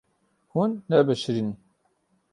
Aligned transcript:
Hûn 0.51 0.71
nebişirîn. 0.89 1.49